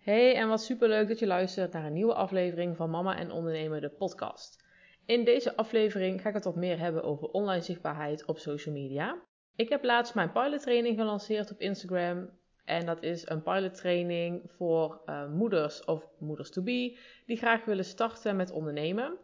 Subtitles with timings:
[0.00, 3.80] Hey en wat superleuk dat je luistert naar een nieuwe aflevering van Mama en Ondernemer
[3.80, 4.64] de podcast.
[5.06, 9.22] In deze aflevering ga ik het wat meer hebben over online zichtbaarheid op social media.
[9.56, 12.30] Ik heb laatst mijn pilottraining gelanceerd op Instagram
[12.64, 17.84] en dat is een pilottraining voor uh, moeders of moeders to be die graag willen
[17.84, 19.16] starten met ondernemen.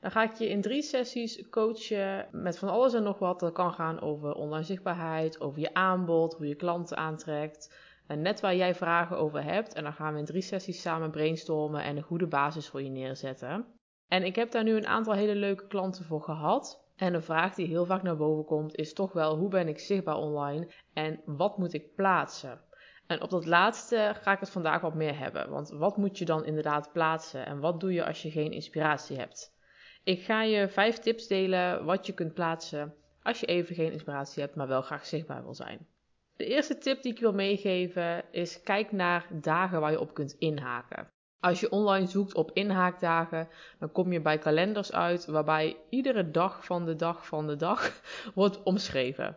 [0.00, 3.40] Dan ga ik je in drie sessies coachen met van alles en nog wat.
[3.40, 7.92] Dat kan gaan over online zichtbaarheid, over je aanbod, hoe je klanten aantrekt.
[8.06, 9.74] En net waar jij vragen over hebt.
[9.74, 12.90] En dan gaan we in drie sessies samen brainstormen en een goede basis voor je
[12.90, 13.66] neerzetten.
[14.08, 16.82] En ik heb daar nu een aantal hele leuke klanten voor gehad.
[16.96, 19.78] En een vraag die heel vaak naar boven komt is toch wel hoe ben ik
[19.78, 22.60] zichtbaar online en wat moet ik plaatsen?
[23.06, 25.50] En op dat laatste ga ik het vandaag wat meer hebben.
[25.50, 29.18] Want wat moet je dan inderdaad plaatsen en wat doe je als je geen inspiratie
[29.18, 29.52] hebt?
[30.04, 34.42] Ik ga je vijf tips delen wat je kunt plaatsen als je even geen inspiratie
[34.42, 35.86] hebt, maar wel graag zichtbaar wil zijn.
[36.36, 40.36] De eerste tip die ik wil meegeven is kijk naar dagen waar je op kunt
[40.38, 41.08] inhaken.
[41.40, 43.48] Als je online zoekt op inhaakdagen,
[43.78, 48.00] dan kom je bij kalenders uit waarbij iedere dag van de dag van de dag
[48.34, 49.36] wordt omschreven.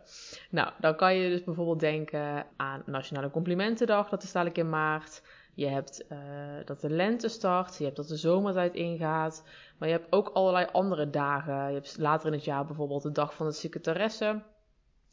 [0.50, 5.22] Nou, dan kan je dus bijvoorbeeld denken aan Nationale Complimentendag, dat is dadelijk in maart.
[5.54, 6.18] Je hebt uh,
[6.64, 9.44] dat de lente start, je hebt dat de zomertijd ingaat,
[9.78, 11.68] maar je hebt ook allerlei andere dagen.
[11.68, 14.42] Je hebt later in het jaar bijvoorbeeld de dag van de secretaresse.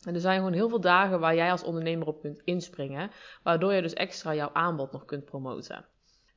[0.06, 3.12] En er zijn gewoon heel veel dagen waar jij als ondernemer op kunt inspringen,
[3.44, 5.86] waardoor je dus extra jouw aanbod nog kunt promoten.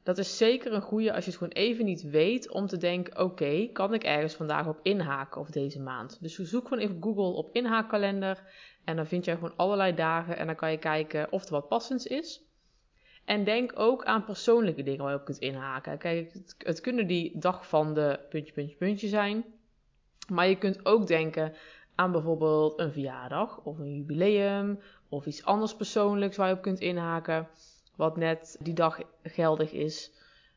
[0.03, 3.19] Dat is zeker een goede als je het gewoon even niet weet om te denken:
[3.19, 6.19] oké, kan ik ergens vandaag op inhaken of deze maand?
[6.21, 8.43] Dus zoek gewoon even Google op inhaakkalender
[8.85, 11.69] en dan vind je gewoon allerlei dagen en dan kan je kijken of er wat
[11.69, 12.47] passends is.
[13.25, 15.99] En denk ook aan persoonlijke dingen waar je op kunt inhaken.
[15.99, 19.45] Kijk, het, het kunnen die dag van de puntje, puntje, puntje zijn.
[20.33, 21.55] Maar je kunt ook denken
[21.99, 26.81] aan bijvoorbeeld een verjaardag of een jubileum of iets anders persoonlijks waar je op kunt
[26.81, 27.49] inhaken,
[27.97, 30.13] wat net die dag geldig is.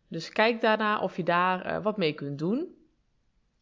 [0.08, 2.76] Dus kijk daarna of je daar uh, wat mee kunt doen.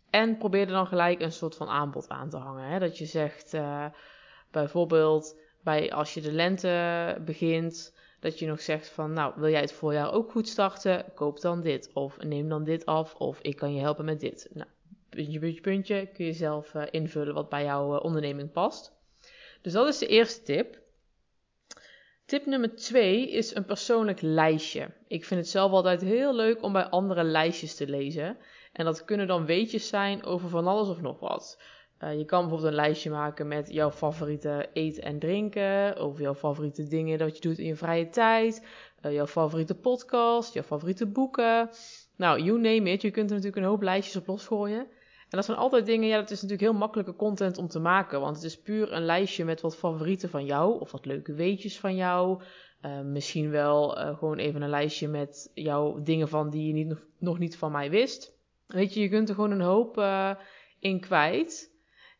[0.09, 2.69] En probeer er dan gelijk een soort van aanbod aan te hangen.
[2.69, 2.79] Hè?
[2.79, 3.85] Dat je zegt uh,
[4.51, 9.61] bijvoorbeeld bij als je de lente begint, dat je nog zegt van nou wil jij
[9.61, 13.55] het voorjaar ook goed starten, koop dan dit of neem dan dit af of ik
[13.55, 14.49] kan je helpen met dit.
[14.53, 14.69] Nou,
[15.09, 18.97] puntje, puntje, puntje, kun je zelf uh, invullen wat bij jouw uh, onderneming past.
[19.61, 20.79] Dus dat is de eerste tip.
[22.25, 24.89] Tip nummer twee is een persoonlijk lijstje.
[25.07, 28.37] Ik vind het zelf altijd heel leuk om bij andere lijstjes te lezen.
[28.73, 31.61] En dat kunnen dan weetjes zijn over van alles of nog wat.
[32.03, 36.35] Uh, je kan bijvoorbeeld een lijstje maken met jouw favoriete eten en drinken, over jouw
[36.35, 38.65] favoriete dingen dat je doet in je vrije tijd,
[39.01, 41.69] jouw favoriete podcast, jouw favoriete boeken.
[42.15, 43.01] Nou, you name it.
[43.01, 44.87] Je kunt er natuurlijk een hoop lijstjes op losgooien.
[45.29, 48.19] En dat zijn altijd dingen, ja, dat is natuurlijk heel makkelijke content om te maken.
[48.19, 50.79] Want het is puur een lijstje met wat favorieten van jou.
[50.79, 52.41] Of wat leuke weetjes van jou.
[52.81, 56.97] Uh, misschien wel uh, gewoon even een lijstje met jouw dingen van die je niet,
[57.17, 58.37] nog niet van mij wist.
[58.67, 60.31] Weet je, je kunt er gewoon een hoop uh,
[60.79, 61.77] in kwijt.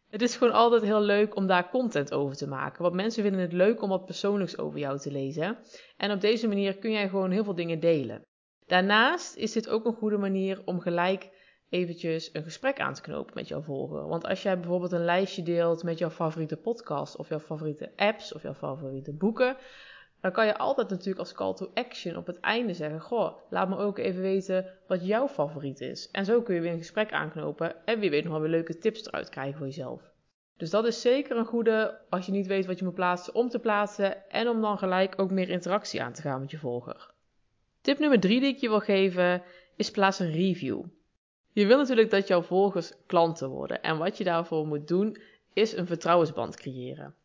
[0.10, 2.82] Het is gewoon altijd heel leuk om daar content over te maken.
[2.82, 5.58] Want mensen vinden het leuk om wat persoonlijks over jou te lezen.
[5.98, 8.26] En op deze manier kun jij gewoon heel veel dingen delen.
[8.66, 11.30] Daarnaast is dit ook een goede manier om gelijk
[11.70, 14.08] eventjes een gesprek aan te knopen met jouw volger.
[14.08, 18.34] Want als jij bijvoorbeeld een lijstje deelt met jouw favoriete podcast of jouw favoriete apps
[18.34, 19.58] of jouw favoriete boeken,
[20.22, 23.70] dan kan je altijd natuurlijk als call to action op het einde zeggen: Goh, laat
[23.70, 26.12] me ook even weten wat jouw favoriet is.
[26.12, 28.78] En zo kun je weer een gesprek aanknopen en wie weet nog wel weer leuke
[28.78, 30.02] tips eruit krijgen voor jezelf.
[30.58, 33.50] Dus dat is zeker een goede als je niet weet wat je moet plaatsen, om
[33.50, 37.14] te plaatsen en om dan gelijk ook meer interactie aan te gaan met je volger.
[37.82, 39.44] Tip nummer drie die ik je wil geven
[39.76, 40.84] is plaats een review.
[41.52, 43.82] Je wil natuurlijk dat jouw volgers klanten worden.
[43.82, 45.18] En wat je daarvoor moet doen,
[45.54, 47.16] is een vertrouwensband creëren.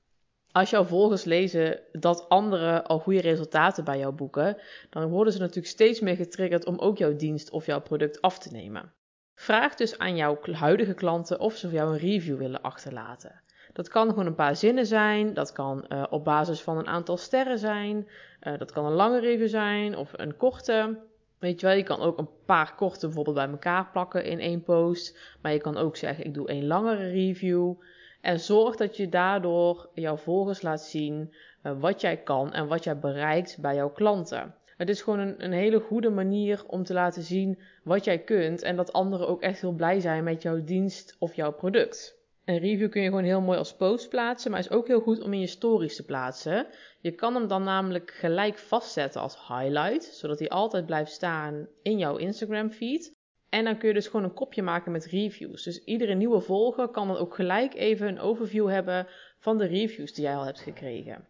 [0.53, 4.57] Als jouw volgers lezen dat anderen al goede resultaten bij jou boeken,
[4.91, 8.39] dan worden ze natuurlijk steeds meer getriggerd om ook jouw dienst of jouw product af
[8.39, 8.93] te nemen.
[9.35, 13.43] Vraag dus aan jouw huidige klanten of ze voor jou een review willen achterlaten.
[13.73, 17.17] Dat kan gewoon een paar zinnen zijn, dat kan uh, op basis van een aantal
[17.17, 18.09] sterren zijn,
[18.43, 20.99] uh, dat kan een lange review zijn of een korte.
[21.45, 24.63] Weet je wel, je kan ook een paar korte bijvoorbeeld bij elkaar plakken in één
[24.63, 25.19] post.
[25.43, 27.75] Maar je kan ook zeggen, ik doe een langere review.
[28.21, 32.85] En zorg dat je daardoor jouw volgers laat zien uh, wat jij kan en wat
[32.85, 34.55] jij bereikt bij jouw klanten.
[34.77, 38.63] Het is gewoon een, een, hele goede manier om te laten zien wat jij kunt
[38.63, 42.24] en dat anderen ook echt heel blij zijn met jouw dienst of jouw product.
[42.45, 45.21] Een review kun je gewoon heel mooi als post plaatsen, maar is ook heel goed
[45.21, 46.67] om in je stories te plaatsen.
[47.01, 51.99] Je kan hem dan namelijk gelijk vastzetten als highlight, zodat hij altijd blijft staan in
[51.99, 53.15] jouw Instagram feed.
[53.49, 55.63] En dan kun je dus gewoon een kopje maken met reviews.
[55.63, 59.07] Dus iedere nieuwe volger kan dan ook gelijk even een overview hebben
[59.39, 61.27] van de reviews die jij al hebt gekregen.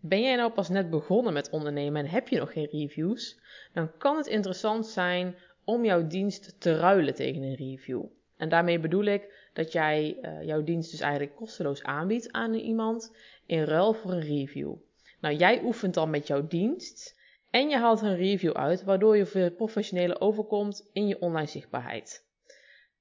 [0.00, 3.40] Ben jij nou pas net begonnen met ondernemen en heb je nog geen reviews?
[3.72, 8.04] Dan kan het interessant zijn om jouw dienst te ruilen tegen een review.
[8.36, 13.16] En daarmee bedoel ik dat jij uh, jouw dienst dus eigenlijk kosteloos aanbiedt aan iemand
[13.46, 14.74] in ruil voor een review.
[15.20, 19.26] Nou, jij oefent dan met jouw dienst en je haalt een review uit, waardoor je
[19.26, 22.24] veel professioneler overkomt in je online zichtbaarheid.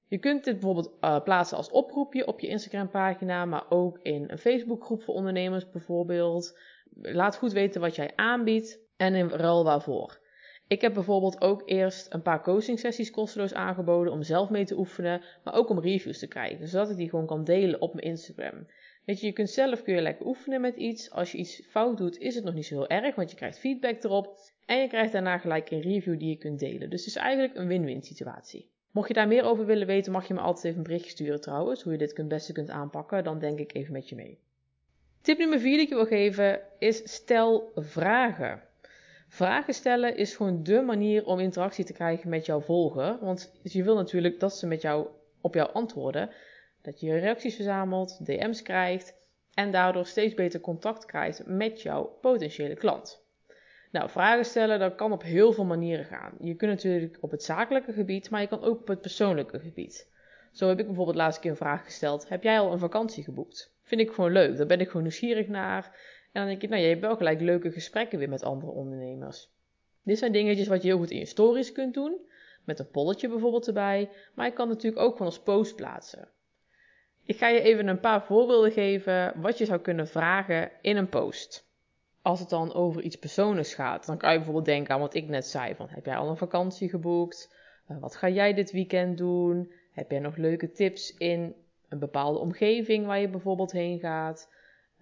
[0.08, 4.24] Je kunt dit bijvoorbeeld uh, plaatsen als oproepje op je Instagram pagina, maar ook in
[4.28, 6.60] een Facebook groep voor ondernemers bijvoorbeeld.
[7.02, 10.20] Laat goed weten wat jij aanbiedt en in ruil waarvoor.
[10.68, 14.78] Ik heb bijvoorbeeld ook eerst een paar coaching sessies kosteloos aangeboden om zelf mee te
[14.78, 18.06] oefenen, maar ook om reviews te krijgen, zodat ik die gewoon kan delen op mijn
[18.06, 18.68] Instagram.
[19.06, 21.12] Weet je, je kunt zelf kun je lekker oefenen met iets.
[21.12, 23.60] Als je iets fout doet, is het nog niet zo heel erg, want je krijgt
[23.60, 26.90] feedback erop en je krijgt daarna gelijk een review die je kunt delen.
[26.90, 28.70] Dus het is eigenlijk een win-win situatie.
[28.92, 31.42] Mocht je daar meer over willen weten, mag je me altijd even een berichtje sturen
[31.42, 33.24] trouwens, hoe je dit het beste kunt aanpakken.
[33.24, 34.40] Dan denk ik even met je mee.
[35.22, 38.62] Tip nummer 4 die ik je wil geven is stel vragen.
[39.36, 43.18] Vragen stellen is gewoon dé manier om interactie te krijgen met jouw volger.
[43.22, 45.08] Want je wil natuurlijk dat ze met jou
[45.42, 46.30] op jou antwoorden.
[46.82, 49.14] Dat je reacties verzamelt, DM's krijgt
[49.54, 53.24] en daardoor steeds beter contact krijgt met jouw potentiële klant.
[53.92, 56.34] Nou, vragen stellen, dat kan op heel veel manieren gaan.
[56.40, 60.10] Je kunt natuurlijk op het zakelijke gebied, maar je kan ook op het persoonlijke gebied.
[60.52, 63.74] Zo heb ik bijvoorbeeld laatst keer een vraag gesteld: Heb jij al een vakantie geboekt?
[63.84, 66.14] Vind ik gewoon leuk, daar ben ik gewoon nieuwsgierig naar.
[66.36, 69.50] En dan denk ik, nou, je hebt wel gelijk leuke gesprekken weer met andere ondernemers.
[70.04, 72.18] Dit zijn dingetjes wat je heel goed in je stories kunt doen,
[72.64, 76.28] met een polletje bijvoorbeeld erbij, maar je kan natuurlijk ook gewoon als post plaatsen.
[77.24, 81.10] Ik ga je even een paar voorbeelden geven wat je zou kunnen vragen in een
[81.10, 81.66] post
[82.26, 85.28] als het dan over iets persoonlijks gaat, dan kan je bijvoorbeeld denken aan wat ik
[85.28, 87.56] net zei: van heb jij al een vakantie geboekt?
[87.92, 89.72] Uh, wat ga jij dit weekend doen?
[89.92, 91.56] Heb jij nog leuke tips in
[91.90, 94.50] een bepaalde omgeving waar je bijvoorbeeld heen gaat?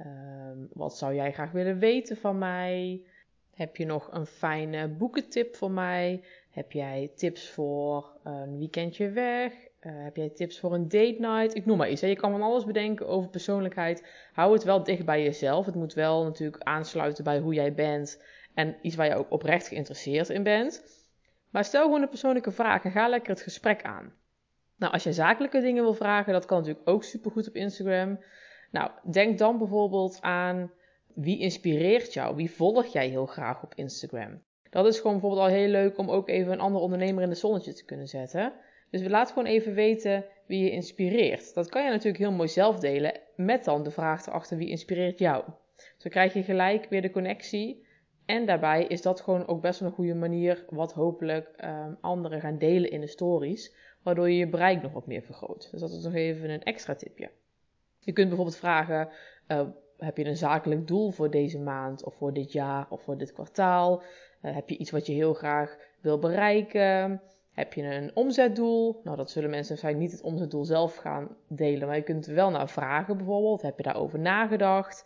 [0.02, 0.08] Uh,
[0.74, 3.02] wat zou jij graag willen weten van mij?
[3.54, 6.24] Heb je nog een fijne boekentip voor mij?
[6.50, 9.54] Heb jij tips voor een weekendje weg?
[9.54, 11.56] Uh, heb jij tips voor een date night?
[11.56, 12.02] Ik noem maar iets.
[12.02, 14.08] Je kan van alles bedenken over persoonlijkheid.
[14.34, 15.66] Hou het wel dicht bij jezelf.
[15.66, 18.24] Het moet wel natuurlijk aansluiten bij hoe jij bent.
[18.54, 20.84] En iets waar je ook oprecht geïnteresseerd in bent.
[21.50, 24.14] Maar stel gewoon een persoonlijke vraag en ga lekker het gesprek aan.
[24.76, 28.20] Nou, als je zakelijke dingen wil vragen, dat kan natuurlijk ook supergoed op Instagram.
[28.74, 30.72] Nou, denk dan bijvoorbeeld aan
[31.14, 32.36] wie inspireert jou?
[32.36, 34.42] Wie volg jij heel graag op Instagram?
[34.70, 37.38] Dat is gewoon bijvoorbeeld al heel leuk om ook even een andere ondernemer in het
[37.38, 38.54] zonnetje te kunnen zetten.
[38.90, 41.54] Dus laten gewoon even weten wie je inspireert.
[41.54, 45.20] Dat kan je natuurlijk heel mooi zelf delen met dan de vraag erachter wie inspireert
[45.20, 45.44] jou.
[45.98, 47.88] Zo krijg je gelijk weer de connectie.
[48.26, 52.42] En daarbij is dat gewoon ook best wel een goede manier wat hopelijk um, anderen
[52.42, 53.76] gaan delen in de stories.
[54.04, 55.72] Waardoor je je bereik nog wat meer vergroot.
[55.72, 57.30] Dus dat is nog even een extra tipje.
[58.06, 59.10] Je kunt bijvoorbeeld vragen,
[59.48, 59.62] uh,
[59.98, 63.34] heb je een zakelijk doel voor deze maand of voor dit jaar of voor dit
[63.34, 64.02] kwartaal?
[64.42, 67.22] Uh, heb je iets wat je heel graag wil bereiken?
[67.52, 69.02] Heb je een omzetdoel?
[69.04, 72.36] Nou, dat zullen mensen waarschijnlijk niet het omzetdoel zelf gaan delen, maar je kunt er
[72.36, 73.62] wel naar vragen bijvoorbeeld.
[73.62, 75.06] Heb je daarover nagedacht?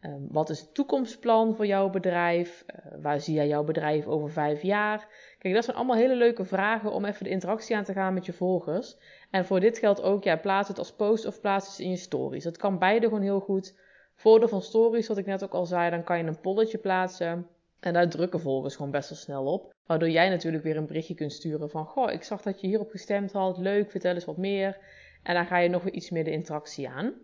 [0.00, 2.64] Um, wat is het toekomstplan voor jouw bedrijf?
[2.66, 5.08] Uh, waar zie jij jouw bedrijf over vijf jaar?
[5.42, 8.26] Kijk, dat zijn allemaal hele leuke vragen om even de interactie aan te gaan met
[8.26, 8.96] je volgers.
[9.30, 11.96] En voor dit geldt ook, ja, plaats het als post of plaats het in je
[11.96, 12.44] stories.
[12.44, 13.78] Dat kan beide gewoon heel goed.
[14.14, 17.46] Voordeel van stories, wat ik net ook al zei, dan kan je een polletje plaatsen.
[17.80, 19.74] En daar drukken volgers gewoon best wel snel op.
[19.86, 22.90] Waardoor jij natuurlijk weer een berichtje kunt sturen van: Goh, ik zag dat je hierop
[22.90, 23.58] gestemd had.
[23.58, 24.78] Leuk, vertel eens wat meer.
[25.22, 27.14] En dan ga je nog weer iets meer de interactie aan.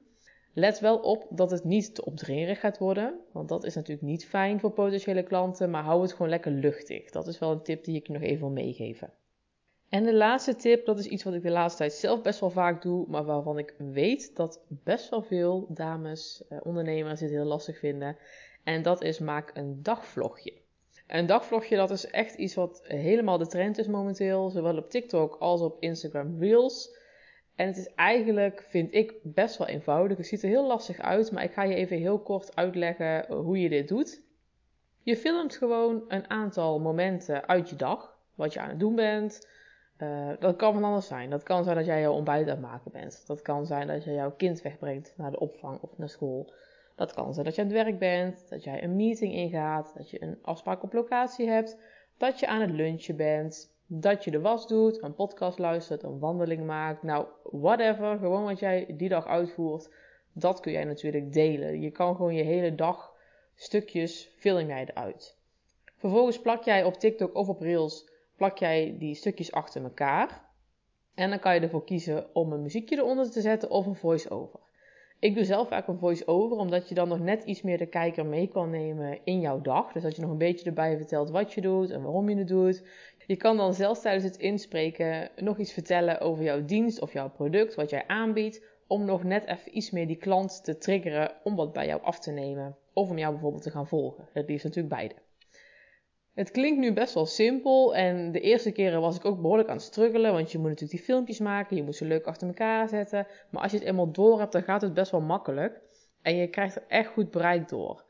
[0.59, 3.21] Let wel op dat het niet te opdringerig gaat worden.
[3.33, 5.71] Want dat is natuurlijk niet fijn voor potentiële klanten.
[5.71, 7.11] Maar hou het gewoon lekker luchtig.
[7.11, 9.13] Dat is wel een tip die ik je nog even wil meegeven.
[9.89, 12.51] En de laatste tip, dat is iets wat ik de laatste tijd zelf best wel
[12.51, 17.45] vaak doe, maar waarvan ik weet dat best wel veel dames, eh, ondernemers dit heel
[17.45, 18.17] lastig vinden.
[18.65, 20.53] En dat is maak een dagvlogje.
[21.07, 25.37] Een dagvlogje, dat is echt iets wat helemaal de trend is momenteel, zowel op TikTok
[25.39, 26.98] als op Instagram Reels.
[27.59, 30.17] En het is eigenlijk, vind ik, best wel eenvoudig.
[30.17, 33.61] Het ziet er heel lastig uit, maar ik ga je even heel kort uitleggen hoe
[33.61, 34.23] je dit doet.
[35.03, 39.49] Je filmt gewoon een aantal momenten uit je dag, wat je aan het doen bent.
[39.99, 41.31] Uh, dat kan van alles zijn.
[41.31, 43.27] Dat kan zijn dat jij jouw ontbijt aan het maken bent.
[43.27, 46.53] Dat kan zijn dat je jouw kind wegbrengt naar de opvang of naar school.
[46.97, 50.11] Dat kan zijn dat je aan het werk bent, dat jij een meeting ingaat, dat
[50.11, 51.79] je een afspraak op locatie hebt,
[52.17, 56.19] dat je aan het lunchen bent, dat je de was doet, een podcast luistert, een
[56.19, 57.03] wandeling maakt.
[57.03, 59.91] Nou, whatever, gewoon wat jij die dag uitvoert,
[60.33, 61.81] dat kun jij natuurlijk delen.
[61.81, 63.15] Je kan gewoon je hele dag
[63.55, 65.37] stukjes film jij eruit.
[65.97, 70.47] Vervolgens plak jij op TikTok of op Reels, plak jij die stukjes achter elkaar.
[71.15, 74.61] En dan kan je ervoor kiezen om een muziekje eronder te zetten of een voice-over.
[75.21, 78.27] Ik doe zelf vaak een voice-over, omdat je dan nog net iets meer de kijker
[78.27, 79.93] mee kan nemen in jouw dag.
[79.93, 82.49] Dus dat je nog een beetje erbij vertelt wat je doet en waarom je het
[82.49, 82.83] doet.
[83.29, 87.31] Je kan dan zelfs tijdens het inspreken nog iets vertellen over jouw dienst of jouw
[87.31, 91.57] product, wat jij aanbiedt, om nog net even iets meer die klant te triggeren om
[91.57, 92.77] wat bij jou af te nemen.
[92.93, 94.29] Of om jou bijvoorbeeld te gaan volgen.
[94.33, 95.15] Het liefst natuurlijk beide.
[96.35, 99.77] Het klinkt nu best wel simpel en de eerste keren was ik ook behoorlijk aan
[99.77, 102.89] het struggelen, want je moet natuurlijk die filmpjes maken, je moet ze leuk achter elkaar
[102.89, 103.27] zetten.
[103.51, 105.81] Maar als je het eenmaal door hebt, dan gaat het best wel makkelijk
[106.23, 108.05] en je krijgt er echt goed bereik door.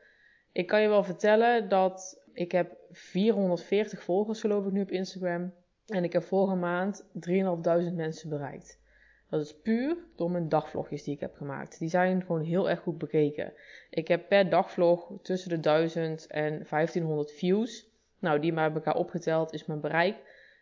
[0.51, 5.53] Ik kan je wel vertellen dat ik heb 440 volgers geloof ik nu op Instagram
[5.87, 8.79] en ik heb vorige maand 3.500 mensen bereikt.
[9.29, 11.79] Dat is puur door mijn dagvlogjes die ik heb gemaakt.
[11.79, 13.53] Die zijn gewoon heel erg goed bekeken.
[13.89, 17.87] Ik heb per dagvlog tussen de 1000 en 1500 views.
[18.19, 20.15] Nou, die maar bij elkaar opgeteld is mijn bereik.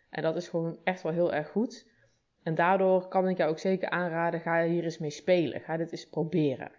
[0.10, 1.88] En dat is gewoon echt wel heel erg goed.
[2.44, 5.62] En daardoor kan ik jou ook zeker aanraden, ga hier eens mee spelen.
[5.62, 6.72] Ga dit eens proberen.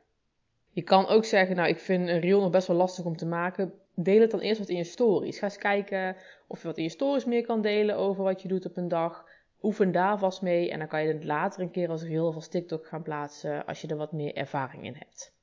[0.70, 3.26] Je kan ook zeggen, nou ik vind een reel nog best wel lastig om te
[3.26, 3.72] maken.
[4.00, 5.38] Deel het dan eerst wat in je stories.
[5.38, 8.48] Ga eens kijken of je wat in je stories meer kan delen over wat je
[8.48, 9.28] doet op een dag.
[9.62, 12.34] Oefen daar vast mee en dan kan je het later een keer als reel of
[12.34, 15.36] als TikTok gaan plaatsen als je er wat meer ervaring in hebt.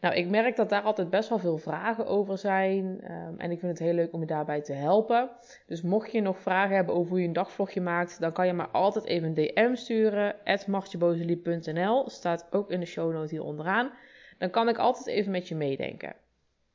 [0.00, 2.84] Nou, ik merk dat daar altijd best wel veel vragen over zijn.
[2.84, 5.30] Um, en ik vind het heel leuk om je daarbij te helpen.
[5.66, 8.52] Dus mocht je nog vragen hebben over hoe je een dagvlogje maakt, dan kan je
[8.52, 10.36] me altijd even een DM sturen.
[10.66, 13.90] martjebozeliep.nl staat ook in de show note hier onderaan.
[14.38, 16.14] Dan kan ik altijd even met je meedenken.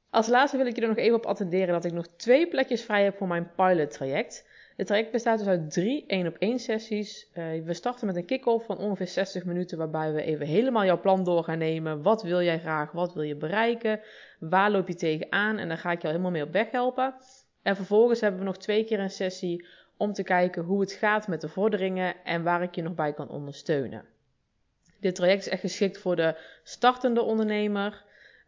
[0.09, 2.83] Als laatste wil ik je er nog even op attenderen dat ik nog twee plekjes
[2.83, 4.47] vrij heb voor mijn pilot traject.
[4.75, 7.29] Het traject bestaat dus uit drie 1 op 1 sessies.
[7.33, 10.99] Uh, we starten met een kick-off van ongeveer 60 minuten waarbij we even helemaal jouw
[10.99, 12.01] plan door gaan nemen.
[12.01, 12.91] Wat wil jij graag?
[12.91, 13.99] Wat wil je bereiken?
[14.39, 15.57] Waar loop je tegenaan?
[15.57, 17.15] En dan ga ik jou helemaal mee op weg helpen.
[17.61, 21.27] En vervolgens hebben we nog twee keer een sessie om te kijken hoe het gaat
[21.27, 24.05] met de vorderingen en waar ik je nog bij kan ondersteunen.
[24.99, 28.03] Dit traject is echt geschikt voor de startende ondernemer,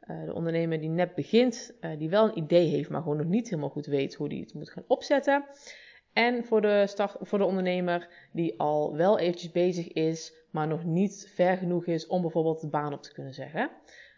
[0.07, 3.27] uh, de ondernemer die net begint, uh, die wel een idee heeft, maar gewoon nog
[3.27, 5.45] niet helemaal goed weet hoe die het moet gaan opzetten.
[6.13, 10.83] En voor de, start, voor de ondernemer die al wel eventjes bezig is, maar nog
[10.83, 13.69] niet ver genoeg is om bijvoorbeeld de baan op te kunnen zeggen.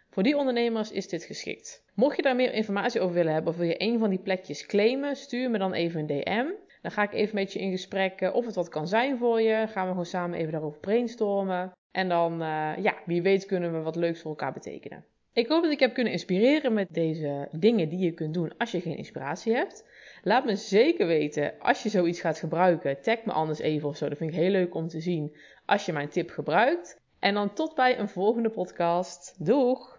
[0.09, 1.83] Voor die ondernemers is dit geschikt.
[1.93, 4.65] Mocht je daar meer informatie over willen hebben of wil je een van die plekjes
[4.65, 6.45] claimen, stuur me dan even een DM.
[6.81, 9.67] Dan ga ik even met je in gesprek of het wat kan zijn voor je.
[9.67, 11.71] Gaan we gewoon samen even daarover brainstormen.
[11.91, 15.05] En dan, uh, ja, wie weet kunnen we wat leuks voor elkaar betekenen.
[15.33, 18.71] Ik hoop dat ik heb kunnen inspireren met deze dingen die je kunt doen als
[18.71, 19.85] je geen inspiratie hebt.
[20.23, 23.01] Laat me zeker weten als je zoiets gaat gebruiken.
[23.01, 24.09] Tag me anders even of zo.
[24.09, 25.35] Dat vind ik heel leuk om te zien
[25.65, 27.01] als je mijn tip gebruikt.
[27.19, 29.35] En dan tot bij een volgende podcast.
[29.45, 29.91] Doeg!